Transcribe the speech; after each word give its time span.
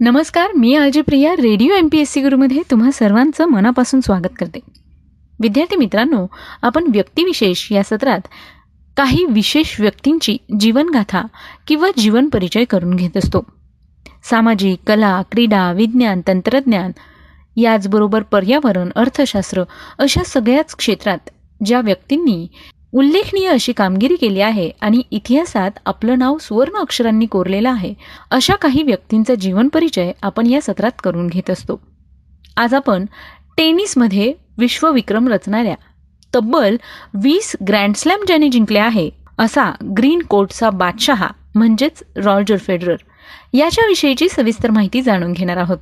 नमस्कार 0.00 0.52
मी 0.52 0.74
आजी 0.74 1.00
Priya 1.00 1.32
radio 1.32 1.74
M 1.74 1.88
P 1.92 1.98
S 1.98 2.10
C 2.10 2.20
गुरुमध्ये 2.20 2.62
तुम्हा 2.70 2.90
सर्वांचं 2.90 3.46
मनापासून 3.46 4.00
स्वागत 4.00 4.34
करते. 4.38 4.58
विद्यार्थी 5.40 5.76
मित्रांनो 5.76 6.26
आपण 6.62 6.84
व्यक्तिविशेष 6.88 7.72
या 7.72 7.82
सत्रात 7.82 8.20
काही 8.96 9.24
विशेष 9.28 9.80
व्यक्तींची 9.80 10.36
जीवनगाथा 10.60 11.22
किंवा 11.68 11.88
जीवन 11.96 12.28
परिचय 12.28 12.64
करून 12.64 12.94
घेत 12.94 13.16
असतो. 13.16 13.44
सामाजिक 14.30 14.78
कला 14.86 15.22
क्रीडा 15.32 15.72
विज्ञान 15.72 16.20
तंत्रज्ञान 16.28 16.92
याचबरोबर 17.56 18.22
पर्यावरण 18.22 18.88
अर्थशास्त्र 18.96 19.62
अशा 19.98 20.22
सगळ्याच 20.26 20.74
क्षेत्रात 20.74 21.30
ज्या 21.64 21.80
व्यक्तींनी 21.80 22.46
उल्लेखनीय 22.96 23.48
अशी 23.48 23.72
कामगिरी 23.72 24.16
केली 24.16 24.40
आहे 24.40 24.70
आणि 24.80 25.02
इतिहासात 25.10 25.70
आपलं 25.86 26.18
नाव 26.18 26.36
सुवर्ण 26.38 26.76
अक्षरांनी 26.76 27.26
कोरलेलं 27.26 27.70
आहे 27.70 27.94
अशा 28.30 28.54
काही 28.54 28.82
व्यक्तींचा 28.82 29.34
जीवन 29.34 29.68
परिचय 29.68 30.12
आपण 30.22 30.46
या 30.46 30.60
सत्रात 30.60 31.00
करून 31.04 31.26
घेत 31.26 31.50
असतो. 31.50 31.80
आज 32.56 32.74
आपण 32.74 33.04
टेनिसमध्ये 33.56 34.32
विश्वविक्रम 34.58 35.28
रचणाऱ्या 35.28 35.74
तब्बल 36.34 36.76
वीस 37.14 37.56
ग्रँडस्लॅम 37.68 38.24
ज्याने 38.26 38.48
जिंकले 38.48 38.78
आहे 38.78 39.10
असा 39.38 39.70
ग्रीन 39.98 40.22
कोर्टचा 40.22 40.70
बादशहा 40.70 41.28
म्हणजेच 41.54 42.02
रॉजर 42.16 42.56
फेडरर. 42.56 42.96
याच्याविषयीची 43.52 44.28
सविस्तर 44.28 44.70
माहिती 44.70 45.02
जाणून 45.02 45.32
घेणार 45.32 45.56
आहोत. 45.56 45.78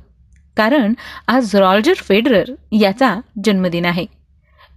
कारण 0.57 0.93
आज 1.27 1.55
रॉजर 1.55 1.93
फेडरर 1.93 2.51
याचा 2.71 3.15
जन्मदिन 3.43 3.85
आहे. 3.85 4.22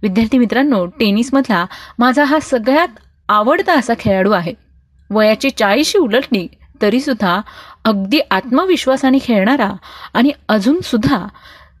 विद्यार्थी 0.03 0.37
मित्रांनो 0.37 0.85
टेनिसमधला 0.99 1.65
माझा 1.99 2.23
हा 2.23 2.39
सगळ्यात 2.39 2.99
आवडता 3.29 3.77
असा 3.79 3.93
खेळाडू 3.99 4.31
आहे. 4.31 4.53
वयाची 5.09 5.49
चाळीशी 5.49 5.97
उलटली 5.97 6.47
तरीसुद्धा 6.81 7.39
अगदी 7.85 8.19
आत्मविश्वासाने 8.31 9.17
खेळणारा 9.21 9.71
आणि 10.13 10.31
अजूनसुद्धा 10.49 11.25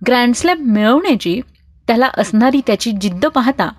ग्रँडस्लॅम 0.07 0.59
मिळवण्याची 0.63 1.39
त्याला 1.87 2.09
असणारी 2.17 2.61
त्याची 2.67 2.91
जिद्द 2.91 3.25
पाहता 3.25 3.69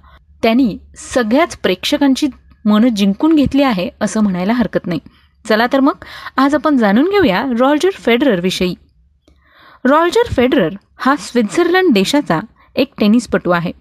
त्यांनी 0.43 0.77
सगळ्याच 0.97 1.57
प्रेक्षकांची 1.57 2.27
मनं 2.65 2.89
जिंकून 2.89 3.35
घेतली 3.35 3.63
आहे 3.63 3.89
असं 4.01 4.21
म्हणायला 4.21 4.53
हरकत 4.53 4.87
नाही. 4.87 5.01
चला 5.49 5.67
तर 5.73 5.81
मग 5.81 6.05
आज 6.37 6.55
आपण 6.55 6.77
जाणून 6.77 7.09
घेऊया 7.11 7.45
रॉल्जर 7.59 7.91
फेडररविषयी 7.91 8.75
रॉल्जर 9.85 10.33
फेडरर 10.33 10.75
हा 10.97 11.15
स्वित्झर्लंड 11.17 11.93
देशाचा 11.95 12.41
एक 12.77 12.93
टेनिसपटू 12.99 13.51
आहे. 13.51 13.73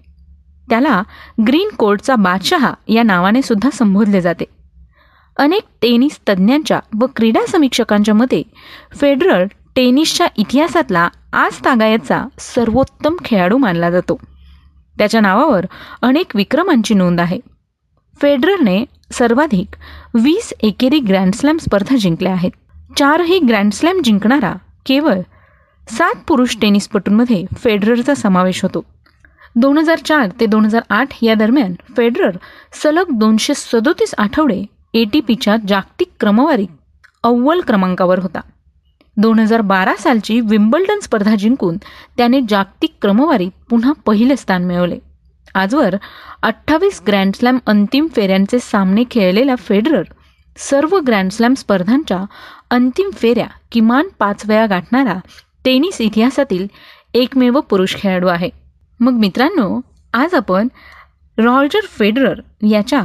त्याला 0.69 1.03
ग्रीन 1.47 1.69
कोर्टचा 1.77 2.15
बादशहा 2.15 2.73
या 2.87 3.03
नावाने 3.03 3.41
सुद्धा 3.41 3.69
संबोधले 3.73 4.21
जाते. 4.21 4.43
अनेक 5.37 5.63
टेनिस 5.81 6.19
तज्ज्ञांच्या 6.29 6.79
व 7.01 7.05
क्रीडा 7.15 7.45
समीक्षकांच्या 7.47 8.13
मते 8.13 8.43
फेडरर 9.01 9.45
टेनिसच्या 9.75 10.27
इतिहासातला 10.37 11.09
आज 11.33 11.65
तागायतचा 11.65 12.25
सर्वोत्तम 12.39 13.15
खेळाडू 13.25 13.57
मानला 13.57 13.89
जातो. 13.91 14.19
त्याच्या 14.97 15.21
नावावर 15.21 15.65
अनेक 16.01 16.35
विक्रमांची 16.35 16.93
नोंद 16.93 17.19
आहे. 17.19 17.39
फेडररने 18.21 18.85
सर्वाधिक 19.11 19.75
वीस 20.13 20.53
एकेरी 20.61 20.99
ग्रँडस्लॅम 20.99 21.57
स्पर्धा 21.57 21.95
जिंकल्या 21.95 22.33
आहेत. 22.33 22.51
चारही 22.97 23.39
ग्रँडस्लॅम 23.39 24.01
जिंकणारा 24.01 24.53
केवळ 24.85 25.19
सात 25.89 26.15
पुरुष 26.27 26.55
टेनिसपटूंमध्ये 26.61 27.45
फेडररचा 27.57 28.15
समावेश 28.15 28.63
होतो. 28.63 28.85
दोन 29.61 29.77
हजार 29.77 29.99
चार 30.05 30.31
ते 30.39 30.45
दोन 30.45 30.65
हजार 30.65 30.81
आठ 30.89 31.13
या 31.21 31.33
दरम्यान 31.35 31.73
फेडरर 31.95 32.35
सलग 32.81 33.11
दोनशे 33.19 33.53
सदोतीस 33.53 34.13
आठवडे 34.17 34.61
ए 34.93 35.03
टी 35.13 35.19
पीच्या 35.27 35.55
जागतिक 35.67 36.07
क्रमवारीत 36.19 36.67
अव्वल 37.23 37.61
क्रमांकावर 37.61 38.19
होता. 38.19 38.41
दोन 39.17 39.39
हजार 39.39 39.61
बारा 39.71 39.95
सालची 39.99 40.39
विम्बल्डन 40.49 40.99
स्पर्धा 41.03 41.33
जिंकून 41.35 41.77
त्याने 42.17 42.41
जागतिक 42.49 42.93
क्रमवारीत 43.01 43.51
पुन्हा 43.69 43.93
पहिले 44.05 44.35
स्थान 44.37 44.65
मिळवले. 44.65 44.97
आजवर 45.55 45.95
अठ्ठावीस 46.43 47.01
ग्रँडस्लॅम 47.07 47.57
अंतिम 47.67 48.07
फेऱ्यांचे 48.15 48.59
सामने 48.59 49.03
खेळलेला 49.11 49.55
फेडरर 49.59 50.03
सर्व 50.57 50.97
ग्रँडस्लॅम 51.07 51.53
स्पर्धांच्या 51.53 52.23
अंतिम 52.71 53.09
फेऱ्या 53.15 53.47
किमान 53.71 54.07
पाच 54.19 54.45
वेळा 54.47 54.65
गाठणारा 54.65 55.17
टेनिस 55.65 56.01
इतिहासातील 56.01 56.67
एकमेव 57.13 57.59
पुरुष 57.59 57.95
खेळाडू 57.95 58.27
आहे. 58.27 58.49
मग 58.99 59.13
मित्रांनो 59.13 59.81
आज 60.13 60.33
आपण 60.33 60.67
रॉल्जर 61.37 61.85
फेडरर 61.85 62.39
याच्या 62.67 63.01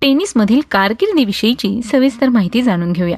टेनिसमधील 0.00 0.60
कारकिर्दीविषयीची 0.70 1.80
सविस्तर 1.82 2.28
माहिती 2.28 2.62
जाणून 2.62 2.92
घेऊया. 2.92 3.16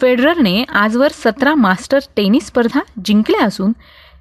फेडररने 0.00 0.62
आजवर 0.62 1.08
सतरा 1.14 1.54
मास्टर 1.54 1.98
टेनिस 2.16 2.46
स्पर्धा 2.46 2.80
जिंकल्या 3.04 3.44
असून 3.44 3.72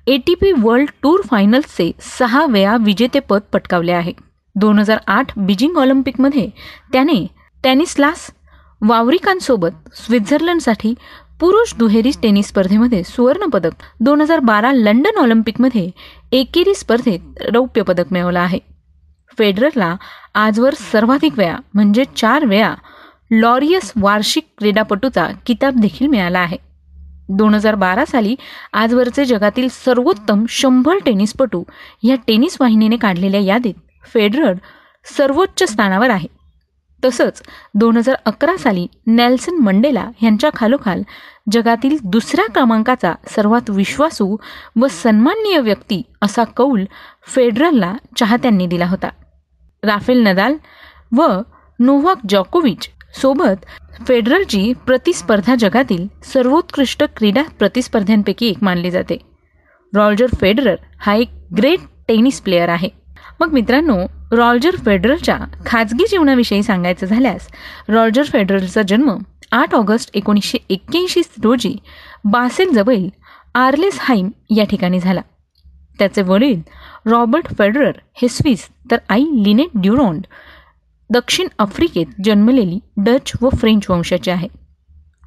A 0.08 0.18
T 0.18 0.36
P 0.36 0.52
World 0.52 0.90
Tour 1.02 1.20
फायनल्सचे 1.31 1.92
सहा 2.02 2.46
वेळा 2.46 2.78
विजेतेपद 2.78 3.40
पटकावले 3.54 3.92
आहे. 3.92 4.14
दोन 4.56 4.80
हजार 4.80 4.98
आठ 5.08 5.38
बीजिंग 5.38 5.78
ऑलिम्पिकमध्ये 5.78 6.50
त्याने 6.94 7.25
टॅनिस्लास 7.64 8.30
वावरिकांसोबत 8.81 9.96
स्वित्झर्लंडसाठी 9.96 10.94
पुरुष 11.40 11.74
दुहेरी 11.78 12.12
टेनिस 12.24 12.48
स्पर्धेमध्ये 12.48 13.03
सुवर्णपदक 13.03 13.84
दोन 14.00 14.22
हजार 14.22 14.40
बारा 14.40 14.72
लंडन 14.72 15.18
ऑलिम्पिकमध्ये 15.18 15.90
एकेरी 16.31 16.74
स्पर्धेत 16.75 17.42
रौप्य 17.53 17.81
पदक 17.81 18.06
मिळवलं 18.12 18.40
आहे. 18.40 18.59
फेडररला 19.38 19.96
आजवर 20.36 20.74
सर्वाधिक 20.74 21.38
वेळा 21.38 21.58
म्हणजे 21.74 22.03
चार 22.18 22.46
वेळा 22.46 22.74
लॉरियस 23.31 23.92
वार्षिक 23.96 24.48
क्रीडापटूचा 24.58 25.28
किताब 25.46 25.80
देखील 25.80 26.08
मिळाला 26.08 26.40
आहे. 26.40 26.58
दोन 27.30 27.54
हजार 27.54 27.75
बारा 27.75 28.06
साली 28.06 28.36
आजवरचे 28.74 29.25
जगातील 29.25 29.68
सर्वोत्तम 29.72 30.44
शंभर 30.50 30.98
टेनिसपटू 31.06 31.64
या 32.04 32.16
टेनिस 32.28 32.58
वाहिनीने 32.59 32.98
काढलेल्या 32.98 33.42
यादीत 33.42 33.74
फेडरर 34.14 34.54
सर्वोच्च 35.06 35.72
स्थानावर 35.72 36.09
आहे. 36.09 36.37
तसंच 37.06 37.41
दोन 37.74 37.97
हजार 37.97 38.16
अकरा 38.25 38.58
साली 38.58 38.88
नेल्सन 39.08 39.56
मंडेला 39.56 40.09
यांच्या 40.24 40.50
खालोखाल 40.56 41.02
जगातील 41.52 41.97
दुसऱ्या 42.03 42.46
क्रमांकाचा 42.46 43.13
सर्वात 43.28 43.69
विश्वासू 43.69 44.35
व 44.75 44.88
सन्माननीय 44.88 45.59
व्यक्ती 45.59 46.02
असा 46.22 46.44
कौल 46.44 46.86
फेडरलला 47.28 47.96
चाहत्यांनी 48.18 48.68
दिला 48.68 48.86
होता. 48.86 49.09
राफेल 49.84 50.24
नदाल 50.28 50.56
व 51.16 51.41
नोव्हाक 51.80 52.18
जॉकोविच 52.30 52.90
सोबत 53.22 53.66
फेडरलची 54.07 54.74
प्रतिस्पर्धा 54.86 55.56
जगातील 55.56 56.07
सर्वोत्कृष्ट 56.24 57.03
क्रीडा 57.18 57.44
प्रतिस्पर्ध्यांपैकी 57.59 58.47
एक 58.47 58.63
मानली 58.63 58.91
जाते. 58.91 59.18
रॉल्जर 59.96 60.28
फेडरर 60.41 60.75
हा 61.00 61.13
एक 61.16 61.30
ग्रेट 61.57 61.80
टेनिस 62.07 62.41
प्लेयर 62.41 62.69
आहे. 62.69 62.90
मग 63.40 63.53
मित्रांनो 63.53 63.98
रॉल्जर 64.31 64.75
फेडरलच्या 64.75 65.38
खाजगी 65.66 66.06
जीवनाविषयी 66.09 66.64
सांगायचं 66.64 67.06
झाल्यास 67.06 67.48
रॉल्जर 67.90 68.24
फेडरलचा 68.24 68.81
जन्म 68.81 69.18
आठ 69.52 69.75
ऑगस्ट 69.75 70.09
एकोणीसशे 70.14 70.58
एक्क्याऐंशी 70.70 71.22
रोजी 71.44 71.75
बासेलजवळील 72.25 73.09
आर्लेस 73.56 73.98
हाईम 74.02 74.30
या 74.56 74.64
ठिकाणी 74.66 75.00
झाला. 75.00 75.22
त्याचे 76.00 76.22
वडील 76.22 76.62
रॉबर्ट 77.06 77.48
फेडरर 77.58 77.92
हे 78.22 78.28
स्विस 78.28 78.68
तर 78.92 78.98
आई 79.09 79.25
लिनेट 79.44 79.69
ड्युरॉन्ड 79.75 80.25
दक्षिण 81.09 81.48
आफ्रिकेत 81.59 82.22
जन्मलेली 82.24 82.80
डच 82.98 83.31
व 83.42 83.50
फ्रेंच 83.50 83.90
वंशाचे 83.90 84.31
आहे. 84.31 84.48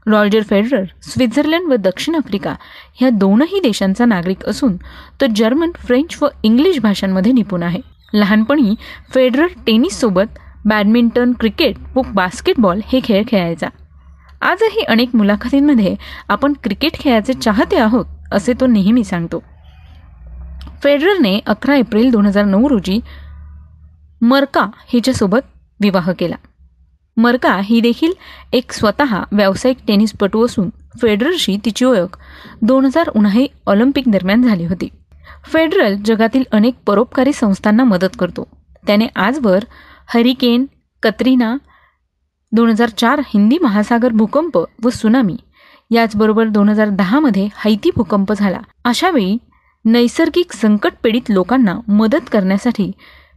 रॉल्जर 0.06 0.42
फेडरर 0.42 0.84
स्वित्झर्लंड 1.02 1.72
व 1.72 1.76
दक्षिण 1.76 2.14
आफ्रिका 2.14 2.54
ह्या 2.94 3.10
दोनही 3.10 3.60
देशांचा 3.60 4.04
नागरिक 4.04 4.44
असून 4.44 4.76
तो 5.20 5.26
जर्मन 5.36 5.70
फ्रेंच 5.86 6.16
व 6.22 6.26
इंग्लिश 6.42 6.78
भाषांमध्ये 6.80 7.32
निपुण 7.32 7.62
आहे. 7.62 7.80
लहानपणी 8.14 8.74
फेडरर 9.14 9.46
टेनिससोबत 9.66 10.38
बॅडमिंटन 10.64 11.32
क्रिकेट 11.32 11.76
व 11.94 12.02
बास्केटबॉल 12.14 12.80
हे 12.86 13.00
खेळ 13.04 13.22
खेळायचा. 13.28 13.68
आजही 14.40 14.82
अनेक 14.82 15.14
मुलाखतींमध्ये 15.14 15.94
आपण 16.28 16.52
क्रिकेट 16.62 16.92
खेळाचे 16.92 17.32
चाहते 17.32 17.76
आहोत 17.76 18.04
असे 18.32 18.52
तो 18.60 18.66
नेहमी 18.66 19.04
सांगतो. 19.04 19.42
फेडररने 20.82 21.38
अकरा 21.46 21.74
एप्रिल 21.76 22.10
दोन 22.10 22.26
हजार 22.26 22.44
नऊ 22.44 22.68
रोजी 22.68 23.00
मर्का 24.22 24.66
हिच्यासोबत 24.88 25.46
विवाह 25.80 26.12
केला. 26.12 26.36
मर्का 27.16 27.60
ही 27.64 27.80
देखील 27.80 28.12
एक 28.52 28.72
स्वतः 28.72 29.22
व्यावसायिक 29.32 29.76
टेनिसपटू 29.86 30.44
असून 30.46 30.70
फेडररशी 31.02 31.56
तिची 31.64 31.84
ओळख 31.84 32.18
दोन 32.62 32.84
हजार 32.84 33.08
उन्हाळी 33.08 33.46
ऑलिम्पिक 33.66 34.04
दरम्यान 34.06 34.42
झाली 34.42 34.64
होती. 34.66 34.88
फेडरल 35.44 35.96
जगातील 36.04 36.44
अनेक 36.52 36.74
परोपकारी 36.86 37.32
संस्थांना 37.32 37.84
मदत 37.84 38.16
करतो. 38.18 38.46
त्याने 38.86 39.06
आजवर 39.16 39.64
हरिकेन 40.14 40.64
कत्रिना 41.02 41.56
दोन 42.52 42.70
हजार 42.70 42.88
चार 42.88 43.20
हिंदी 43.26 43.58
महासागर 43.62 44.12
भूकंप 44.12 44.58
व 44.84 44.90
सुनामी 44.90 45.36
याचबरोबर 45.90 46.48
दोन 46.48 46.68
हजार 46.68 46.88
दहामध्ये 46.88 47.48
हैती 47.56 47.90
भूकंप 47.96 48.32
झाला. 48.32 48.60
अशावेळी 48.84 49.36
नैसर्गिक 49.84 50.52
संकटपीडित 50.52 51.30
लोकांना 51.30 51.78
मदत 51.88 52.28
करण्यासाठी 52.32 52.90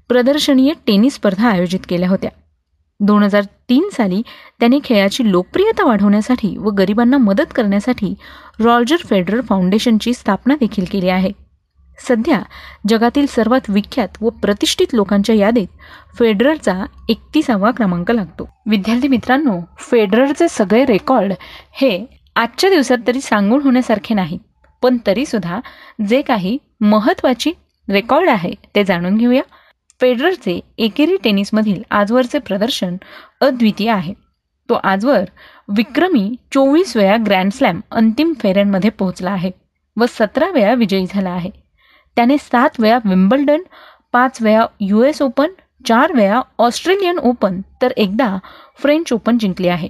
प्रदर्शनीय 0.09 0.73
टेनिस 0.87 1.13
स्पर्धा 1.13 1.49
आयोजित 1.49 1.79
केल्या 1.89 2.09
होत्या. 2.09 2.29
दोन 2.99 3.23
हजार 3.23 3.43
तीन 3.69 3.89
साली 3.93 4.21
त्याने 4.59 4.79
खेळाची 4.83 5.31
लोकप्रियता 5.31 5.85
वाढवण्यासाठी 5.85 6.55
व 6.57 6.69
गरिबांना 6.69 7.17
मदत 7.17 7.53
करण्यासाठी 7.55 8.13
रॉल्जर 8.59 8.97
फेडरर 8.97 9.41
फाउंडेशनची 9.41 10.13
स्थापना 10.13 10.55
देखील 10.59 10.85
केली 10.91 11.09
आहे. 11.09 11.31
सध्या 11.99 12.41
जगातील 12.87 13.25
सर्वात 13.25 13.69
विख्यात 13.69 14.21
व 14.21 14.29
प्रतिष्ठित 14.29 14.93
लोकांच्या 14.93 15.35
यादीत 15.35 15.67
फेडररचा 16.19 16.85
एकतीसावा 17.09 17.71
क्रमांक 17.71 18.11
लागतो. 18.11 18.49
विद्यार्थी 18.65 19.07
मित्रांनो 19.07 19.59
फेडररचे 19.79 20.47
सगळे 20.49 20.85
रेकॉर्ड 20.85 21.33
हे 21.71 22.05
आजच्या 22.35 22.69
दिवसात 22.69 22.97
तरी 23.07 23.21
सांगून 23.21 23.61
होण्यासारखे 23.61 24.13
नाही 24.13 24.37
पण 24.81 24.97
तरीसुद्धा 25.07 25.59
जे 26.07 26.21
काही 26.21 26.57
महत्त्वाची 26.81 27.51
रेकॉर्ड 27.89 28.29
आहे 28.29 28.53
ते 28.75 28.83
जाणून 28.83 29.17
घेऊया. 29.17 29.41
फेडररचे 30.01 30.59
एकेरी 30.77 31.17
टेनिसमधील 31.23 31.81
आजवरचे 31.91 32.39
प्रदर्शन 32.39 32.95
अद्वितीय 33.41 33.89
आहे. 33.89 34.13
तो 34.69 34.73
आजवर 34.73 35.23
विक्रमी 35.75 36.35
चोवीस 36.53 36.95
वेळा 36.97 37.17
ग्रँड 37.25 37.81
अंतिम 37.91 38.33
फेऱ्यांमध्ये 38.39 38.89
पोहोचला 38.89 39.31
आहे 39.31 39.51
व 39.97 40.05
सतरा 40.09 40.49
वेळा 40.49 40.73
विजयी 40.73 41.05
झाला 41.09 41.29
आहे. 41.29 41.62
त्याने 42.15 42.37
सात 42.37 42.79
वेळा 42.79 42.97
विम्बल्डन 43.05 43.61
पाच 44.11 44.41
वेळा 44.41 44.65
यू 44.79 45.03
एस 45.03 45.21
ओपन 45.21 45.51
चार 45.87 46.11
वेळा 46.13 46.41
ऑस्ट्रेलियन 46.59 47.17
ओपन 47.17 47.61
तर 47.81 47.91
एकदा 47.97 48.37
फ्रेंच 48.79 49.13
ओपन 49.13 49.37
जिंकले 49.37 49.69
आहे. 49.69 49.89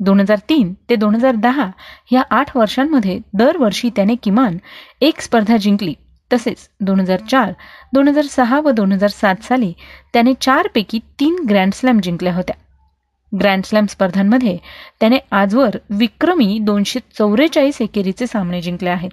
दोन 0.00 0.20
हजार 0.20 0.38
तीन 0.48 0.72
ते 0.90 0.96
दोन 0.96 1.14
हजार 1.14 1.36
दहा 1.36 1.70
या 2.12 2.22
आठ 2.30 2.56
वर्षांमध्ये 2.56 3.18
दरवर्षी 3.34 3.90
त्याने 3.96 4.14
किमान 4.22 4.56
एक 5.00 5.20
स्पर्धा 5.20 5.56
जिंकली. 5.56 5.94
तसेच 6.30 6.68
दोन 6.80 7.00
हजार 7.00 7.20
चार 7.30 7.52
दोन 7.94 8.08
हजार 8.08 8.24
सहा 8.24 8.60
व 8.60 8.70
दोन 8.70 8.92
हजार 8.92 9.10
सात 9.10 9.42
साली 9.42 9.72
त्याने 10.12 10.34
चारपैकी 10.40 10.98
तीन 11.20 11.36
ग्रँडस्लॅम 11.48 12.00
जिंकल्या 12.00 12.34
होत्या. 12.34 12.56
ग्रँडस्लॅम 13.32 13.86
स्पर्धांमध्ये 13.86 14.56
त्याने 15.00 15.18
आजवर 15.30 15.76
विक्रमी 15.90 16.58
दोनशे 16.62 17.00
चौवेचाळीस 17.18 17.80
एकेरीचे 17.82 18.26
सामने 18.26 18.60
जिंकले 18.60 18.90
आहेत. 18.90 19.10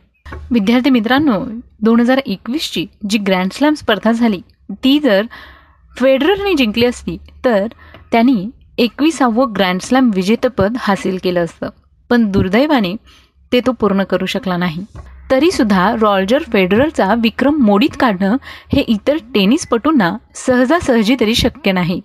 विद्यार्थी 0.52 0.90
मित्रांनो 0.90 1.40
दोन 1.82 2.00
हजार 2.00 2.18
एकवीसची 2.26 2.86
जी 3.10 3.18
ग्रँडस्लॅम 3.18 3.74
स्पर्धा 3.74 4.12
झाली 4.12 4.42
ती 4.84 5.00
जर 5.00 5.26
फेडररने 6.00 6.54
जिंकली 6.54 6.86
असती 6.86 7.18
तर 7.46 7.68
त्यांनी 8.12 8.50
एकविसावं 8.78 9.54
ग्रँडस्लॅम 9.56 10.12
विजेतेपद 10.16 10.78
हासिल 10.80 11.18
केलं 11.24 11.44
असतं. 11.44 11.70
पण 12.10 12.32
दुर्दैवाने 12.32 12.96
ते 13.52 13.60
तो 13.60 13.72
पूर्ण 13.72 14.04
करू 14.04 14.26
शकला 14.26 14.58
नाही. 14.58 14.84
तरीसुद्धा 15.32 15.96
रॉल्जर 16.02 16.44
फेडररचा 16.54 17.14
विक्रम 17.14 17.56
मोडीत 17.56 17.96
काढणं 18.00 18.36
हे 18.74 18.82
इतर 18.82 19.18
टेनिसपटूंना 19.34 20.18
सहजासहजी 20.36 21.16
तरी 21.20 21.36
शक्य 21.36 21.72
नाही. 21.72 22.02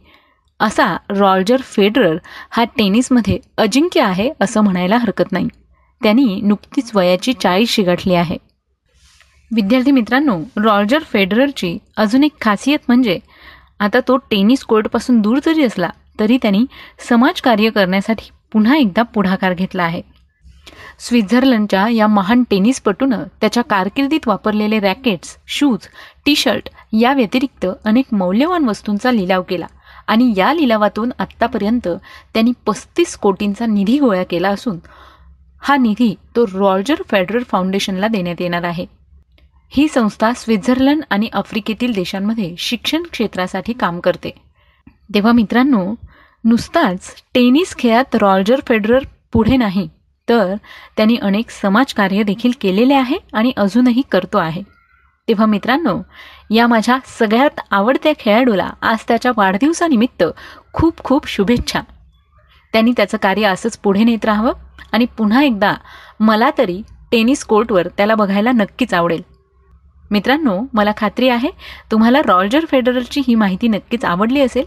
असा 0.61 0.97
रॉल्जर 1.11 1.61
फेडरर 1.61 2.17
हा 2.51 2.65
टेनिसमध्ये 2.65 3.39
अजिंक्य 3.59 4.01
आहे 4.01 4.31
असं 4.41 4.61
म्हणायला 4.61 4.97
हरकत 4.97 5.33
नाही. 5.33 5.49
त्यांनी 6.03 6.41
नुकतीच 6.41 6.91
वयाची 6.95 7.33
चाळीशी 7.33 7.83
गाठली 7.83 8.15
आहे. 8.15 8.37
विद्यार्थी 9.51 9.91
मित्रांनो 9.91 10.39
रॉजर 10.57 11.03
फेडररची 11.03 11.77
अजून 11.97 12.25
एक 12.25 12.41
खासियत 12.41 12.79
म्हणजे 12.89 13.19
आता 13.81 14.01
तो 14.09 14.17
टेनिस 14.31 14.65
कोर्टपासून 14.65 15.21
दूर 15.21 15.39
जरी 15.45 15.65
असला 15.65 15.91
तरी 16.21 16.37
त्यांनी 16.43 16.65
समाजकार्य 17.09 17.71
करण्यासाठी 17.71 18.31
पुन्हा 18.53 18.77
एकदा 18.77 19.03
पुढाकार 19.03 19.55
घेतला 19.55 19.83
आहे. 19.83 20.03
स्वित्झर्लंडच्या 20.99 21.87
या 21.89 22.07
महान 22.07 22.43
टेनिसपटूनं 22.51 23.23
त्याच्या 23.41 23.63
कारकिर्दीत 23.63 24.29
वापरलेले 24.29 24.79
रॅकेट्स 24.81 25.37
शूज 25.47 25.87
टी 26.25 26.35
शर्ट 26.37 26.69
या 26.93 27.13
व्यतिरिक्त 27.13 27.67
अनेक 27.85 28.15
मौल्यवान 28.15 28.65
वस्तूंचा 28.65 29.13
लिलाव 29.13 29.43
केला 29.43 29.67
आणि 30.07 30.33
या 30.37 30.53
लिलावातून 30.55 31.13
आत्तापर्यंत 31.19 31.89
त्यांनी 32.35 32.53
पस्तीस 32.67 33.17
कोटींचा 33.17 33.67
निधी 33.67 33.99
गोळा 33.99 34.23
केला 34.23 34.49
असून 34.49 34.79
हा 35.63 35.77
निधी 35.77 36.15
तो 36.37 36.45
रॉजर 36.47 37.03
फेडरर 37.11 37.43
फाउंडेशनला 37.43 38.09
देण्यात 38.09 38.41
येणार 38.41 38.65
आहे. 38.65 38.87
ही 39.69 39.89
संस्था 39.89 40.33
स्वित्झर्लंड 40.37 41.03
आणि 41.11 41.29
आफ्रिकेतील 41.33 41.93
देशांमध्ये 41.93 42.55
शिक्षण 42.59 43.03
क्षेत्रासाठी 43.03 43.73
काम 43.73 44.01
करते. 44.01 44.31
तेव्हा 45.15 45.33
मित्रांनो 45.33 45.95
नुसताच 46.45 47.15
टेनिस 47.35 47.77
खेळात 47.79 48.15
रॉजर 48.15 48.61
फेडरर 48.69 49.05
पुढे 49.33 49.57
नाही 49.57 49.89
तर 50.29 50.55
त्यांनी 50.97 51.17
अनेक 51.23 51.51
समाजकार्य 51.51 52.23
देखील 52.23 52.53
केलेले 52.61 52.95
आहे 52.95 53.17
आणि 53.33 53.53
अजूनही 53.57 54.03
करतो 54.13 54.39
आहे. 54.39 54.63
तेव्हा 55.29 55.47
मित्रांनो 55.47 55.99
या 56.51 56.67
माझ्या 56.67 56.99
सगळ्यात 57.19 57.61
आवडत्या 57.71 58.13
खेळाडूला 58.19 58.71
आज 58.83 58.99
त्याच्या 59.09 59.33
वाढदिवसानिमित्त 59.37 60.25
खूप 60.73 61.01
खूप 61.05 61.29
शुभेच्छा. 61.29 61.81
त्यांनी 62.73 62.93
त्याचं 62.97 63.19
कार्य 63.23 63.47
असंच 63.47 63.79
पुढे 63.79 64.05
नेत 64.05 64.25
राहावं 64.25 64.53
आणि 64.93 65.07
पुन्हा 65.19 65.43
एकदा 65.43 65.75
मला 66.21 66.51
तरी 66.59 66.83
टेनिस 67.13 67.45
कोर्टवर 67.45 67.89
त्याला 67.89 68.15
बघायला 68.15 68.53
नक्कीच 68.53 68.95
आवडेल. 68.95 69.23
मित्रांनो 70.11 70.61
मला 70.73 70.93
खात्री 70.97 71.29
आहे 71.29 71.51
तुम्हाला 71.91 72.23
रॉल्जर 72.27 72.65
फेडरलची 72.71 73.23
ही 73.29 73.35
माहिती 73.35 73.69
नक्कीच 73.69 74.05
आवडली 74.05 74.41
असेल. 74.41 74.65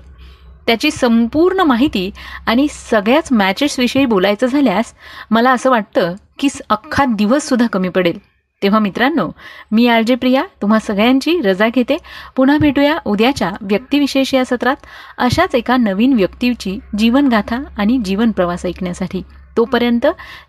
त्याची 0.68 0.92
संपूर्ण 0.92 1.60
माहिती 1.60 2.12
आणि 2.48 2.68
सगळ्याच 2.72 3.32
मॅचेसविषयी 3.32 4.06
बोलायचं 4.06 4.48
झाल्यास 4.48 4.94
मला 5.32 5.52
असं 5.52 5.70
वाटतं 5.70 6.14
की 6.40 6.48
अख्खा 6.70 7.06
दिवससुद्धा 7.06 7.68
कमी 7.68 7.90
पडेल. 7.90 8.33
तेव्हा 8.64 8.80
मित्रांनो 8.80 9.30
मी 9.72 9.88
आर 9.88 10.02
जे 10.02 10.16
प्रिया 10.16 10.44
तुम्हा 10.62 10.80
सगळ्यांची 10.80 11.40
रजा 11.42 11.68
घेते. 11.76 11.98
पुन्हा 12.36 12.58
भेटूया 12.58 12.98
उद्याच्या 13.06 13.52
व्यक्तिविशेष 13.62 14.34
या 14.34 14.46
सत्रात. 14.46 14.76
अशाच 15.18 15.56
एका 15.56 15.78
नवीन 15.78 16.14
व्यक्तीची 16.14 16.80
जीवनगाथा 16.98 17.64
आणि 17.78 17.98
जीवन 18.06 18.32
प्रवास 18.32 18.66
ऐकण्यासाठी. 18.66 19.22
तोपर्यंत 19.58 20.06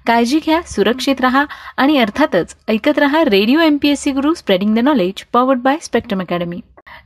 काळजी 0.06 0.38
घ्या 0.38 0.60
सुरक्षित 0.62 1.20
राहा 1.20 1.44
आणि 1.76 1.98
अर्थातच 1.98 2.56
ऐकत 2.68 2.98
राहा 2.98 3.24
radio 3.24 3.60
M 3.60 3.76
P 3.82 3.88
S 3.88 4.02
C 4.02 4.12
Guru 4.12 4.34
spreading 4.34 4.74
the 4.74 4.78
knowledge 4.78 5.24
powered 5.32 5.58
by 5.58 5.76
Spectrum 5.82 6.20
Academy 6.20 6.60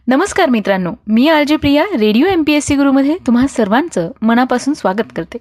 नमस्कार 0.08 0.48
मित्रांनो 0.48 0.92
मी 1.06 1.28
R 1.28 1.42
J 1.42 1.56
Priya 1.56 1.84
radio 1.98 2.26
M 2.26 2.42
P 2.46 2.52
S 2.52 2.66
C 2.66 2.76
गुरुमध्ये 2.76 3.16
तुम्हा 3.26 3.46
सर्वांचं 3.46 4.10
मनापासून 4.22 4.74
स्वागत 4.74 5.12
करते. 5.16 5.38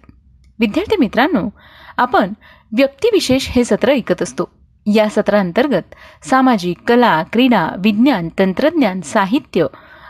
विद्यार्थी 0.60 0.96
मित्रांनो 1.00 1.50
आपण 1.98 2.34
व्यक्तिविशेष 2.78 3.50
हे 3.50 3.64
सत्र 3.64 3.92
ऐकत 3.92 4.22
असतो. 4.22 4.57
या 4.96 5.10
सत्रांतर्गत 5.10 5.96
सामाजिक 6.26 6.78
कला 6.88 7.24
क्रीडा 7.24 7.70
विज्ञान 7.78 8.30
तंत्रज्ञान 8.40 9.02
साहित्य 9.02 9.66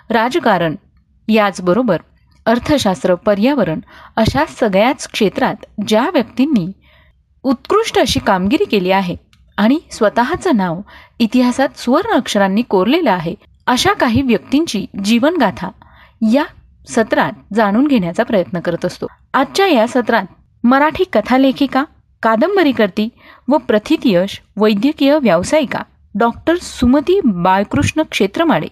राजकारण 0.09 0.75
याचबरोबर 1.27 1.97
अर्थशास्त्र 2.45 3.15
पर्यावरण 3.15 3.79
अशा 4.15 4.45
सगळ्याच 4.59 5.07
क्षेत्रात 5.07 5.65
ज्या 5.87 6.09
व्यक्तींनी 6.13 6.71
उत्कृष्ट 7.43 7.99
अशी 7.99 8.19
कामगिरी 8.19 8.65
केली 8.65 8.91
आहे 8.91 9.15
आणि 9.57 9.79
स्वतःचं 9.91 10.57
नाव 10.57 10.81
इतिहासात 11.19 11.79
सुवर्ण 11.79 12.11
अक्षरांनी 12.11 12.61
कोरलेलं 12.61 13.11
आहे 13.11 13.35
अशा 13.67 13.93
काही 13.93 14.21
व्यक्तींची 14.21 14.85
जीवनगाथा 15.03 15.69
या 16.33 16.43
सत्रात 16.89 17.53
जाणून 17.53 17.87
घेण्याचा 17.87 18.23
प्रयत्न 18.23 18.59
करत 18.59 18.85
असतो. 18.85 19.07
आजच्या 19.33 19.67
या 19.67 19.87
सत्रात 19.87 20.23
मराठी 20.63 21.03
कथालेखिका 21.13 21.83
कादंबरीकर्ती 22.23 23.09
व 23.47 23.57
प्रथितयश 23.57 24.41
वैद्यकीय 24.57 25.17
व्यावसायिका 25.21 25.79
डॉक्टर 26.15 26.55
सुमती 26.55 27.19
बाळकृष्ण 27.25 28.01
क्षेत्रमाडे 28.11 28.67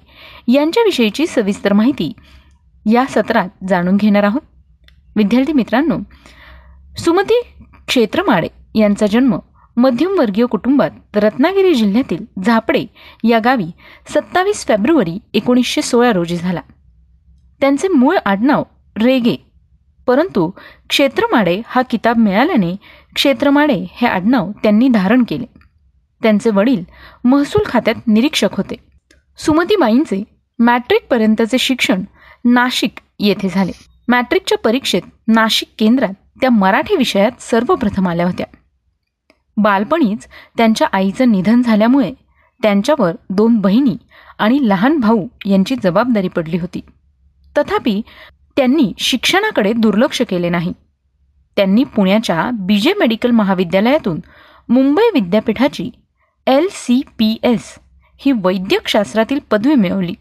यांच्याविषयीची 0.47 1.27
सविस्तर 1.27 1.73
माहिती 1.73 2.11
या 2.91 3.05
सत्रात 3.09 3.49
जाणून 3.69 3.97
घेणार 3.97 4.23
आहोत. 4.23 4.41
विद्यार्थी 5.15 5.53
मित्रांनो 5.53 5.97
सुमती 6.97 7.41
क्षेत्रमाडे 7.87 8.47
यांचा 8.75 9.07
जन्म 9.07 9.39
मध्यमवर्गीय 9.77 10.45
कुटुंबात 10.45 10.89
रत्नागिरी 11.15 11.75
जिल्ह्यातील 11.75 12.25
झापडे 12.45 12.85
या 13.23 13.39
गावी 13.39 13.71
सत्तावीस 14.09 14.65
फेब्रुवारी 14.65 15.19
एकोणीसशे 15.33 15.81
सोळा 15.81 16.13
रोजी 16.13 16.37
झाला. 16.37 16.61
त्यांचे 17.61 17.87
मूळ 17.87 18.17
आडनाव 18.25 18.63
रेगे 18.97 19.44
परंतु 20.07 20.51
क्षेत्रमाडे 20.89 21.61
हा 21.67 21.81
किताब 21.81 22.17
मिळाल्याने 22.17 22.75
क्षेत्रमाडे 23.15 23.85
हे 23.91 24.07
आडनाव 24.07 24.51
त्यांनी 24.63 24.87
धारण 24.87 25.23
केले. 25.27 25.45
त्यांचे 26.23 26.49
वडील 26.49 26.83
महसूल 27.23 27.63
खात्यात 27.65 28.07
निरीक्षक 28.07 28.49
होते. 28.51 28.75
सुमतीबाईंचे 29.37 30.23
मॅट्रिकपर्यंतचे 30.59 31.57
शिक्षण 31.57 32.03
नाशिक 32.45 32.91
येथे 33.19 33.49
झाले. 33.49 33.71
मॅट्रिकच्या 34.07 34.57
परीक्षेत 34.57 35.01
नाशिक 35.27 35.69
केंद्रात 35.79 36.13
त्या 36.41 36.49
मराठी 36.49 36.95
विषयात 36.95 37.41
सर्वप्रथम 37.41 38.07
आल्या 38.07 38.25
होत्या. 38.25 38.45
बालपणीच 39.57 40.27
त्यांच्या 40.57 40.87
आईचं 40.93 41.31
निधन 41.31 41.61
झाल्यामुळे 41.61 42.13
त्यांच्यावर 42.61 43.15
दोन 43.29 43.57
बहिणी 43.57 43.97
आणि 44.39 44.59
लहान 44.61 44.97
भाऊ 44.97 45.27
यांची 45.45 45.75
जबाबदारी 45.83 46.27
पडली 46.27 46.57
होती. 46.57 46.81
तथापि 47.57 48.01
त्यांनी 48.55 48.93
शिक्षणाकडे 48.97 49.73
दुर्लक्ष 49.73 50.21
केले 50.21 50.49
नाही. 50.49 50.73
त्यांनी 51.55 51.83
पुण्याच्या 51.83 52.49
बीजे 52.53 52.93
मेडिकल 52.93 53.31
महाविद्यालयातून 53.31 54.19
मुंबई 54.69 55.03
विद्यापीठाची 55.13 55.89
एल 56.47 56.67
सी 56.71 57.01
पी 57.17 57.37
एस 57.43 57.75
ही 58.17 58.31
वैद्यकशास्त्रातील 58.31 59.39
पदवी 59.51 59.75
मिळवली. 59.75 60.13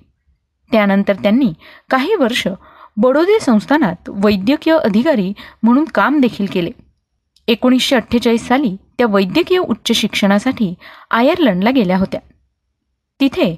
त्यानंतर 0.72 1.14
त्यांनी 1.14 1.52
काही 1.90 2.14
वर्ष 2.14 2.48
बडोदे 2.96 3.40
संस्थानात 3.40 4.08
वैद्यकीय 4.08 4.76
अधिकारी 4.76 5.32
म्हणून 5.62 5.84
काम 5.84 6.20
देखील 6.20 6.46
केले. 6.52 6.70
एकोणीसशे 7.48 7.96
अठ्ठेचाळीस 7.96 8.46
साली 8.48 8.76
त्या 8.98 9.06
वैद्यकीय 9.06 9.58
उच्च 9.58 9.92
शिक्षणासाठी 9.92 10.74
आयर्लंडला 11.10 11.70
गेल्या 11.70 11.98
होत्या. 11.98 12.20
तिथे 13.20 13.56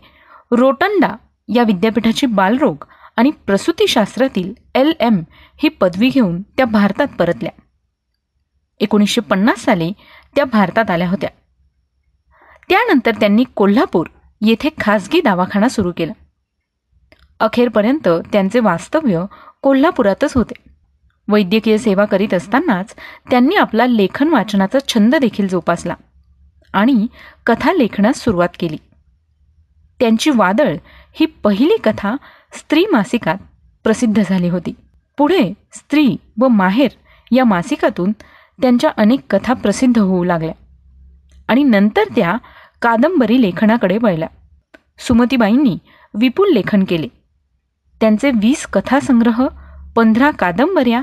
रोटंडा 0.51 1.17
या 1.55 1.63
विद्यापीठाची 1.63 2.27
बालरोग 2.27 2.85
आणि 3.17 3.31
प्रसूतीशास्त्रातील 3.31 4.53
एल 4.75 4.93
एम 5.01 5.23
ही 5.57 5.69
पदवी 5.69 6.09
घेऊन 6.09 6.43
त्या 6.43 6.67
भारतात 6.67 7.07
परतल्या. 7.19 7.53
एकोणीसशे 8.81 9.21
पन्नास 9.21 9.59
साली 9.59 9.93
त्या 10.37 10.45
भारतात 10.45 10.91
आल्या 10.91 11.09
होत्या. 11.09 11.31
त्यानंतर 12.69 13.11
त्यांनी 13.21 13.45
कोल्हापूर 13.45 14.07
येथे 14.41 14.69
खासगी 14.81 15.21
दवाखाना 15.21 15.69
सुरू 15.69 15.93
केला. 15.97 16.13
अखेरपर्यंत 17.41 18.09
त्यांचे 18.33 18.61
वास्तव्य 18.61 19.25
कोल्हापुरातच 19.63 20.33
होते. 20.35 20.55
वैद्यकीय 21.29 21.79
सेवा 21.79 22.05
करीत 22.05 22.35
असतानाच 22.35 22.95
त्यांनी 23.31 23.57
आपला 23.57 23.87
लेखन 23.87 24.29
वाचनाचा 24.29 24.79
छंद 24.89 25.15
देखील 25.15 25.49
जोपासला 25.49 25.95
आणि 26.73 27.07
कथा 27.47 27.73
लेखनास 27.73 28.17
सुरुवात 28.17 28.49
केली. 28.59 28.77
त्यांची 30.01 30.31
वादळ 30.31 30.77
ही 31.13 31.27
पहिली 31.27 31.77
कथा 31.85 32.17
स्त्री 32.57 32.85
मासिकात 32.93 33.37
प्रसिद्ध 33.85 34.23
झाली 34.29 34.49
होती. 34.49 34.75
पुढे 35.19 35.53
स्त्री 35.73 36.17
व 36.41 36.49
माहेर 36.49 36.91
या 37.33 37.45
मासिकातून 37.45 38.13
त्यांच्या 38.63 38.91
अनेक 38.97 39.21
कथा 39.31 39.53
प्रसिद्ध 39.53 39.99
होऊ 39.99 40.25
लागल्या. 40.25 40.55
आणि 41.49 41.63
नंतर 41.63 42.05
त्या 42.17 42.37
कादंबरी 42.83 43.43
लेखनाकडे 43.43 43.99
वळल्या. 44.03 44.29
सुमतीबाईंनी 44.99 45.79
विपुल 46.15 46.49
लेखन 46.53 46.85
केले. 46.85 47.09
त्यांचे 48.01 48.31
वीस 48.31 48.67
कथासंग्रह 48.67 49.47
पंधरा 49.97 50.31
कादंबऱ्या 50.31 51.03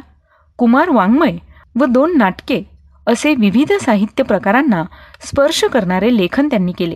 कुमार 0.58 0.90
वाङ्मय 0.90 1.38
व 1.80 1.86
दोन 1.86 2.18
नाटके 2.18 2.64
असे 3.08 3.36
विविध 3.36 3.74
साहित्य 3.82 4.24
प्रकारांना 4.24 4.84
स्पर्श 5.22 5.64
करणारे 5.64 6.18
लेखन 6.18 6.48
त्यांनी 6.48 6.72
केले. 6.72 6.96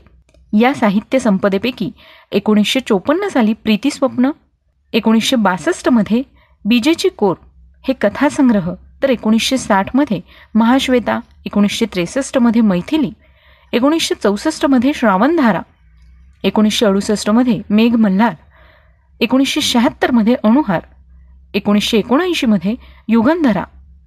या 0.60 0.74
साहित्य 0.74 1.20
संपदेपैकी 1.20 1.92
एकोणीसशे 2.32 2.80
चोपन्न 2.80 3.28
साली 3.28 3.54
प्रीतीस्वप्न 3.54 4.32
एकोणीसशे 4.94 5.36
बासष्टमध्ये 5.36 6.22
बीजेची 6.65 7.10
कोर 7.10 7.36
हे 7.88 7.94
कथासंग्रह 8.01 8.74
तर 9.03 9.10
एकोणीसशे 9.10 9.58
साठमध्ये 9.58 10.20
महाश्वेता 10.56 11.20
एकोणीसशे 11.46 11.86
त्रेसष्टमध्ये 11.86 12.62
मैथिली 12.62 13.12
एकोणीसशे 13.74 14.15
चौसष्टमध्ये 14.15 14.91
श्रावणधारा 14.96 15.62
एकोणीसशे 16.44 16.86
अडुसष्टमध्ये 16.86 17.62
मेघ 17.70 17.96
मल्हार 17.96 18.34
एकोणीसशे 19.20 19.62
शहात्तरमध्ये 19.62 20.36
अणुहार 20.44 20.82
एकोणीसशे 21.53 21.98
एकोणऐंशीमध्ये 21.98 22.75
युगंधरा 23.08 23.63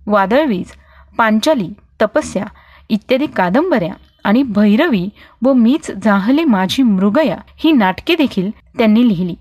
वादळवीज 0.07 0.73
पांचाली 1.19 1.69
तपस्या 2.03 2.45
इत्यादी 2.89 3.27
कादंबऱ्या 3.27 3.93
आणि 4.25 4.43
भैरवी 4.43 5.09
व 5.43 5.53
मीच 5.53 5.91
जाहले 6.05 6.45
माझी 6.45 6.83
मृगया 6.83 7.37
ही 7.57 7.73
नाटके 7.73 8.15
देखील 8.15 8.51
त्यांनी 8.79 9.09
लिहिली. 9.09 9.35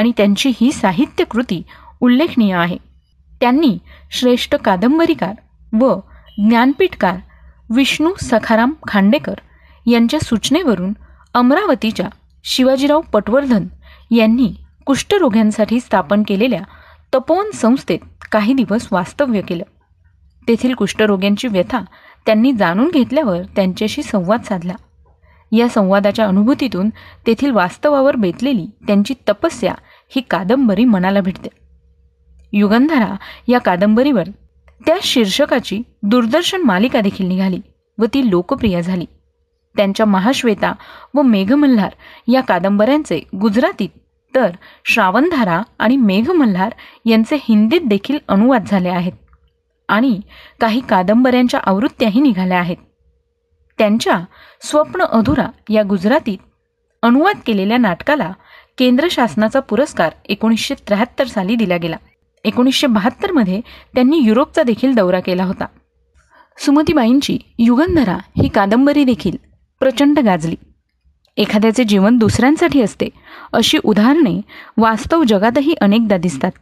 आणि 0.00 0.12
त्यांची 0.16 0.52
ही 0.60 0.72
साहित्य 0.72 1.24
कृती 1.24 1.62
उल्लेखनीय 2.00 2.54
आहे. 2.54 2.76
त्यांनी 3.40 3.78
श्रेष्ठ 4.10 4.54
कादंबरीकार 4.54 5.34
व 5.76 5.94
ज्ञानपीठकार 6.38 7.16
विष्णू 7.70 8.12
सखाराम 8.22 8.72
खांडेकर 8.88 9.34
यांच्या 9.86 10.20
सूचनेवरून 10.20 10.92
अमरावतीच्या 11.34 12.08
शिवाजीराव 12.44 13.00
पटवर्धन 13.00 13.66
यांनी 14.10 14.52
कुष्ठरोग्यांसाठी 14.86 15.80
स्थापन 15.80 16.22
केलेल्या 16.28 16.62
तपोवन 17.14 17.50
संस्थेत 17.50 17.98
काही 18.32 18.54
दिवस 18.54 18.88
वास्तव्य 18.92 19.40
केलं. 19.40 19.64
तेथील 20.48 20.74
कुष्ठरोग्यांची 20.74 21.48
व्यथा 21.48 21.80
त्यांनी 22.26 22.52
जाणून 22.52 22.90
घेतल्यावर 22.94 23.42
त्यांच्याशी 23.56 24.02
संवाद 24.02 24.42
साधला. 24.42 24.74
या 25.52 25.68
संवादाच्या 25.68 26.26
अनुभूतीतून 26.26 26.90
तेथील 27.26 27.50
वास्तवावर 27.50 28.16
बेतलेली 28.16 28.66
त्यांची 28.86 29.14
तपस्या 29.28 29.74
ही 30.10 30.22
कादंबरी 30.30 30.84
मनाला 30.84 31.20
भेटते. 31.20 31.48
युगंधरा 32.52 33.14
या 33.48 33.58
कादंबरीवर 33.58 34.28
त्या 34.86 34.96
शीर्षकाची 35.02 35.82
दूरदर्शन 36.02 36.62
मालिका 36.62 37.00
देखील 37.00 37.26
निघाली 37.26 37.60
व 37.98 38.04
ती 38.04 38.28
लोकप्रिय 38.30 38.80
झाली. 38.82 39.04
त्यांच्या 39.76 40.06
महाश्वेता 40.06 40.72
व 41.14 41.22
मेघमल्हार 41.22 41.90
या 42.28 42.40
कादंबऱ्यांचे 42.40 43.20
गुजरातीत 43.40 43.88
तर 44.34 44.50
श्रावणधारा 44.84 45.60
आणि 45.78 45.96
मेघमल्हार 45.96 46.72
यांचे 47.06 47.36
हिंदीत 47.42 47.80
देखील 47.84 48.18
अनुवाद 48.28 48.64
झाले 48.66 48.88
आहेत 48.88 49.12
आणि 49.88 50.20
काही 50.60 50.80
कादंबऱ्यांच्या 50.80 51.60
आवृत्त्याही 51.60 52.20
निघाल्या 52.20 52.58
आहेत. 52.58 52.76
त्यांच्या 53.78 54.18
स्वप्न 54.62 55.02
अधुरा 55.02 55.46
या 55.70 55.82
गुजरातीत 55.82 56.38
अनुवाद 57.02 57.36
केलेल्या 57.46 57.78
नाटकाला 57.78 58.32
केंद्र 58.80 59.06
शासनाचा 59.10 59.60
पुरस्कार 59.60 60.12
एकोणीसशे 60.28 60.74
त्र्याहत्तर 60.74 61.26
साली 61.26 61.54
दिला 61.56 61.76
गेला. 61.76 61.96
एकोणीसशे 62.44 62.86
बहात्तरमध्ये 62.86 63.60
त्यांनी 63.94 64.18
युरोपचा 64.18 64.62
देखील 64.62 64.94
दौरा 64.94 65.20
केला 65.20 65.44
होता. 65.44 65.64
सुमतीबाईंची 66.58 67.38
युगंधरा 67.58 68.16
ही 68.36 68.48
कादंबरी 68.48 69.04
देखील 69.04 69.36
प्रचंड 69.80 70.18
गाजली. 70.18 70.54
एखाद्याचे 71.36 71.84
जीवन 71.84 72.16
दुसऱ्यांसाठी 72.16 72.82
असते 72.82 73.08
अशी 73.52 73.78
उदाहरणे 73.84 74.40
वास्तव 74.76 75.24
जगातही 75.24 75.74
अनेकदा 75.80 76.16
दिसतात. 76.16 76.52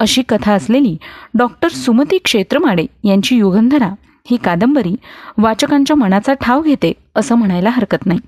अशी 0.00 0.22
कथा 0.28 0.52
असलेली 0.52 0.96
डॉक्टर 1.34 1.68
सुमती 1.68 2.18
क्षेत्रमाडे 2.18 2.86
यांची 3.04 3.36
युगंधरा 3.36 3.90
ही 4.30 4.36
कादंबरी 4.36 4.96
वाचकांच्या 5.38 5.96
मनाचा 5.96 6.32
ठाव 6.32 6.62
घेते 6.62 6.92
असं 7.16 7.34
म्हणायला 7.34 7.70
हरकत 7.70 8.06
नाही. 8.06 8.20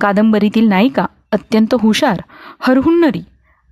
कादंबरीतील 0.00 0.68
नायिका 0.68 1.06
अत्यंत 1.32 1.74
हुशार 1.80 2.20
हरहुन्नरी 2.60 3.22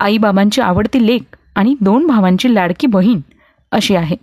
आईबाबांची 0.00 0.60
आवडती 0.60 1.06
लेख 1.06 1.36
आणि 1.54 1.74
दोन 1.80 2.06
भावांची 2.06 2.54
लाडकी 2.54 2.86
बहीण 2.86 3.20
अशी 3.72 3.94
आहे. 3.94 4.16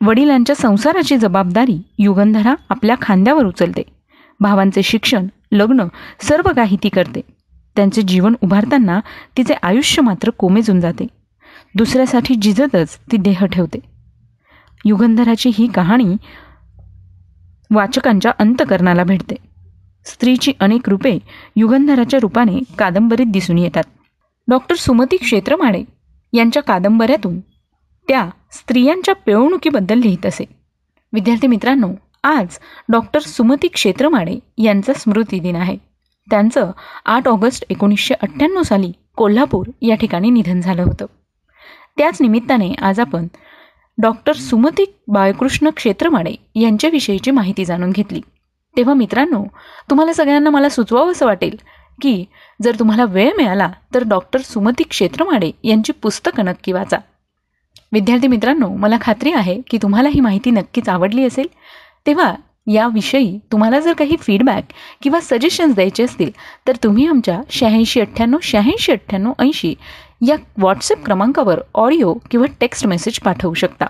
वडिलांच्या 0.00 0.56
संसाराची 0.56 1.16
जबाबदारी 1.16 1.82
युगंधरा 1.98 2.54
आपल्या 2.68 2.96
खांद्यावर 3.02 3.44
उचलते. 3.44 3.82
भावांचे 4.40 4.82
शिक्षण 4.82 5.26
लग्न 5.52 5.84
सर्व 6.22 6.52
काही 6.56 6.76
ती 6.82 6.88
करते. 6.88 7.20
त्यांचे 7.76 8.02
जीवन 8.02 8.34
उभारताना 8.42 9.00
तिचे 9.36 9.54
आयुष्य 9.62 10.02
मात्र 10.02 10.30
कोमेजून 10.30 10.80
जाते. 10.80 11.06
दुसऱ्यासाठी 11.74 12.34
जिजतच 12.34 12.98
ती 13.12 13.16
देह 13.16 13.44
ठेवते. 13.46 13.78
युगंधराची 14.84 15.50
ही 15.54 15.66
कहाणी 15.66 16.16
वाचकांच्या 17.70 18.32
अंतकरणाला 18.38 19.04
भेटते. 19.04 19.34
स्त्रीची 20.04 20.52
अनेक 20.60 20.88
रूपे 20.88 21.18
युगंधराच्या 21.56 22.20
रूपाने 22.22 22.60
कादंबरीत 22.78 23.26
दिसून 23.26 23.58
येतात. 23.58 23.82
डॉक्टर 24.48 24.74
सुमती 24.74 25.16
क्षेत्रमाळे 25.16 25.84
यांच्या 26.32 26.62
कादंबऱ्यातून 26.62 27.40
त्या 28.08 28.28
स्त्रियांच्या 28.52 29.14
पिळवणुकीबद्दल 29.14 29.98
लिहित 29.98 30.26
असे. 30.26 30.44
विद्यार्थी 31.12 31.46
मित्रांनो 31.46 31.88
आज 32.24 32.46
डॉक्टर 32.88 33.20
सुमती 33.20 33.68
क्षेत्रमाळे 33.68 34.38
यांचा 34.58 34.92
स्मृती 34.92 35.40
दिन 35.40 35.56
आहे. 35.56 35.76
त्यांचं 36.30 36.70
आठ 37.06 37.28
ऑगस्ट 37.28 37.64
एकोणीसशे 37.70 38.14
अठ्ठ्याण्णव 38.22 38.62
साली 38.62 38.92
कोल्हापूर 39.16 39.66
या 39.82 39.96
ठिकाणी 39.96 40.30
निधन 40.30 40.60
झालं 40.60 40.82
होतं. 40.82 41.06
त्याच 41.96 42.18
निमित्ताने 42.20 42.72
आज 42.72 43.00
आपण 43.00 43.26
डॉक्टर 43.98 44.32
सुमती 44.32 44.84
बाळकृष्ण 45.08 45.70
क्षेत्रमाडे 45.76 46.34
यांच्याविषयीची 46.54 47.30
माहिती 47.30 47.64
जाणून 47.64 47.90
घेतली. 47.90 48.20
तेव्हा 48.76 48.94
मित्रांनो 48.94 49.44
तुम्हाला 49.90 50.12
सगळ्यांना 50.12 50.50
मला 50.50 50.68
सुचवावं 50.68 51.12
असं 51.12 51.26
वाटेल 51.26 51.56
की 52.02 52.24
जर 52.62 52.78
तुम्हाला 52.78 53.04
वेळ 53.04 53.32
मिळाला 53.36 53.70
तर 53.94 54.02
डॉक्टर 54.04 54.40
सुमती 54.40 54.82
क्षेत्रमाडे 54.82 55.50
यांची 55.64 55.92
पुस्तकं 55.92 56.44
नक्की 56.44 56.72
वाचा. 56.72 56.98
विद्यार्थी 57.92 58.28
मित्रांनो 58.28 58.68
मला 58.68 58.96
खात्री 59.00 59.32
आहे 59.32 59.60
की 59.70 59.78
तुम्हाला 59.82 60.08
ही 60.08 60.20
माहिती 60.20 60.50
नक्कीच 60.50 60.88
आवडली 60.88 61.24
असेल. 61.24 61.46
तेव्हा 62.06 62.34
याविषयी 62.66 63.38
तुम्हाला 63.52 63.80
जर 63.80 63.92
काही 63.92 64.16
फीडबॅक 64.20 64.64
किंवा 65.02 65.20
सजेशन्स 65.22 65.74
द्यायचे 65.74 66.02
असतील 66.02 66.30
तर 66.66 66.76
तुम्ही 66.82 67.06
आमच्या 67.06 67.40
शहाऐंशी 67.50 68.00
अठ्ठ्याण्णव 68.00 68.38
शहाऐंशी 68.42 68.92
अठ्ठ्याण्णव 68.92 69.32
ऐंशी 69.38 69.74
या 70.26 70.36
व्हॉट्सअप 70.58 71.04
क्रमांकावर 71.04 71.60
ऑडिओ 71.74 72.14
किंवा 72.30 72.46
टेक्स्ट 72.60 72.86
मेसेज 72.86 73.20
पाठवू 73.20 73.54
शकता. 73.54 73.86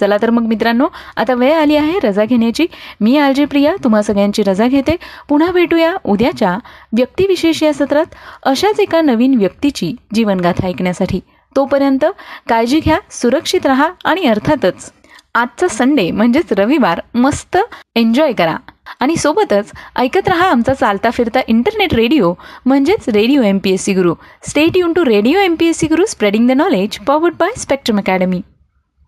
चला 0.00 0.16
तर 0.22 0.30
मग 0.30 0.46
मित्रांनो 0.46 0.86
आता 1.16 1.34
वेळ 1.34 1.54
आली 1.54 1.76
आहे 1.76 1.98
रजा 2.02 2.24
घेण्याची. 2.24 2.66
मी 3.00 3.16
आलजी 3.18 3.44
प्रिया 3.44 3.74
तुम्हा 3.84 4.02
सगळ्यांची 4.02 4.42
रजा 4.42 4.66
घेते. 4.66 4.96
पुन्हा 5.28 5.50
भेटूया 5.52 5.92
उद्याच्या 6.04 6.56
व्यक्तिविशेष 6.96 7.62
या 7.62 7.72
सत्रात. 7.72 8.14
अशाच 8.42 8.80
एका 8.80 9.00
नवीन 9.00 9.38
व्यक्तीची 9.38 9.94
जीवनगाथा 10.14 10.66
ऐकण्यासाठी. 10.66 11.20
तोपर्यंत 11.56 12.04
काळजी 12.48 12.80
घ्या 12.80 12.98
सुरक्षित 13.10 13.66
राहा 13.66 13.88
आणि 14.04 14.26
अर्थातच 14.26 14.90
आजचा 15.34 15.68
संडे 15.68 16.10
म्हणजेच 16.10 16.52
रविवार 16.52 17.00
मस्त 17.14 17.56
एन्जॉय 17.96 18.32
करा. 18.32 18.56
आणि 19.00 19.16
सोबतच 19.16 19.70
ऐकत 19.96 20.28
रहा 20.28 20.48
आमचा 20.50 20.74
चालता 20.74 21.10
फिरता 21.10 21.40
इंटरनेट 21.48 21.94
रेडिओ 21.94 22.32
म्हणजेच 22.66 23.08
radio 23.08 23.42
M 23.42 23.58
P 23.58 23.72
S 23.72 23.84
C 23.84 23.94
Guru. 23.94 24.14
Stay 24.48 24.76
युन 24.76 24.92
to 24.92 25.04
radio 25.04 25.38
M 25.38 25.54
P 25.54 25.66
S 25.66 25.78
C 25.78 25.86
Guru 25.86 26.06
spreading 26.08 26.48
the 26.48 26.52
knowledge 26.52 26.98
powered 26.98 27.34
by 27.40 27.50
Spectrum 27.56 27.98
Academy 27.98 28.40